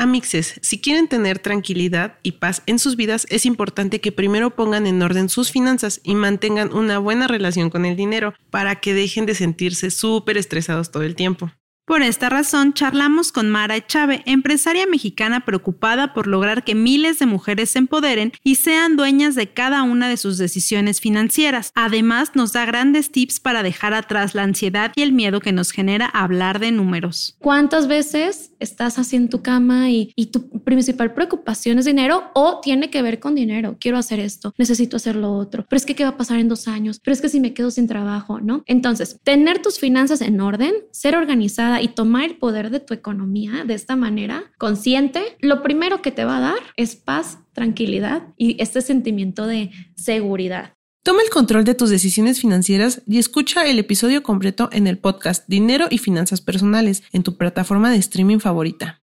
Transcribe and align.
Amixes, 0.00 0.58
si 0.62 0.80
quieren 0.80 1.08
tener 1.08 1.40
tranquilidad 1.40 2.14
y 2.22 2.32
paz 2.32 2.62
en 2.64 2.78
sus 2.78 2.96
vidas, 2.96 3.26
es 3.28 3.44
importante 3.44 4.00
que 4.00 4.12
primero 4.12 4.56
pongan 4.56 4.86
en 4.86 5.02
orden 5.02 5.28
sus 5.28 5.50
finanzas 5.50 6.00
y 6.02 6.14
mantengan 6.14 6.72
una 6.72 6.98
buena 6.98 7.28
relación 7.28 7.68
con 7.68 7.84
el 7.84 7.96
dinero 7.96 8.32
para 8.48 8.76
que 8.76 8.94
dejen 8.94 9.26
de 9.26 9.34
sentirse 9.34 9.90
súper 9.90 10.38
estresados 10.38 10.90
todo 10.90 11.02
el 11.02 11.16
tiempo. 11.16 11.52
Por 11.90 12.02
esta 12.02 12.28
razón, 12.28 12.72
charlamos 12.72 13.32
con 13.32 13.50
Mara 13.50 13.74
Echave, 13.74 14.22
empresaria 14.24 14.86
mexicana 14.86 15.44
preocupada 15.44 16.14
por 16.14 16.28
lograr 16.28 16.62
que 16.62 16.76
miles 16.76 17.18
de 17.18 17.26
mujeres 17.26 17.70
se 17.70 17.80
empoderen 17.80 18.30
y 18.44 18.54
sean 18.54 18.96
dueñas 18.96 19.34
de 19.34 19.48
cada 19.48 19.82
una 19.82 20.08
de 20.08 20.16
sus 20.16 20.38
decisiones 20.38 21.00
financieras. 21.00 21.72
Además, 21.74 22.30
nos 22.36 22.52
da 22.52 22.64
grandes 22.64 23.10
tips 23.10 23.40
para 23.40 23.64
dejar 23.64 23.92
atrás 23.92 24.36
la 24.36 24.44
ansiedad 24.44 24.92
y 24.94 25.02
el 25.02 25.10
miedo 25.10 25.40
que 25.40 25.50
nos 25.50 25.72
genera 25.72 26.06
hablar 26.06 26.60
de 26.60 26.70
números. 26.70 27.34
¿Cuántas 27.40 27.88
veces 27.88 28.52
estás 28.60 29.00
así 29.00 29.16
en 29.16 29.28
tu 29.28 29.42
cama 29.42 29.90
y, 29.90 30.14
tu 30.30 30.48
principal 30.60 31.12
preocupación 31.12 31.80
es 31.80 31.86
dinero 31.86 32.30
o 32.34 32.60
tiene 32.60 32.90
que 32.90 33.02
ver 33.02 33.18
con 33.18 33.34
dinero? 33.34 33.78
Quiero 33.80 33.98
hacer 33.98 34.20
esto, 34.20 34.54
necesito 34.58 34.96
hacer 34.96 35.16
lo 35.16 35.32
otro, 35.32 35.66
pero 35.68 35.76
es 35.76 35.86
que 35.86 35.96
¿qué 35.96 36.04
va 36.04 36.10
a 36.10 36.16
pasar 36.16 36.38
en 36.38 36.46
dos 36.46 36.68
años? 36.68 37.00
Pero 37.02 37.14
es 37.14 37.20
que 37.20 37.28
si 37.28 37.40
me 37.40 37.52
quedo 37.52 37.72
sin 37.72 37.88
trabajo, 37.88 38.38
¿no? 38.40 38.62
Entonces, 38.66 39.18
tener 39.24 39.60
tus 39.60 39.80
finanzas 39.80 40.20
en 40.20 40.40
orden, 40.40 40.72
ser 40.92 41.16
organizada 41.16 41.79
y 41.80 41.88
tomar 41.88 42.24
el 42.24 42.36
poder 42.36 42.70
de 42.70 42.80
tu 42.80 42.94
economía 42.94 43.64
de 43.64 43.74
esta 43.74 43.96
manera 43.96 44.44
consciente, 44.58 45.36
lo 45.40 45.62
primero 45.62 46.02
que 46.02 46.12
te 46.12 46.24
va 46.24 46.38
a 46.38 46.40
dar 46.40 46.58
es 46.76 46.96
paz, 46.96 47.38
tranquilidad 47.52 48.22
y 48.36 48.60
este 48.60 48.82
sentimiento 48.82 49.46
de 49.46 49.70
seguridad. 49.96 50.74
Toma 51.02 51.22
el 51.22 51.30
control 51.30 51.64
de 51.64 51.74
tus 51.74 51.88
decisiones 51.88 52.40
financieras 52.40 53.00
y 53.06 53.18
escucha 53.18 53.66
el 53.66 53.78
episodio 53.78 54.22
completo 54.22 54.68
en 54.70 54.86
el 54.86 54.98
podcast 54.98 55.44
Dinero 55.48 55.86
y 55.88 55.96
Finanzas 55.96 56.42
Personales 56.42 57.02
en 57.12 57.22
tu 57.22 57.38
plataforma 57.38 57.90
de 57.90 57.96
streaming 57.96 58.38
favorita. 58.38 58.98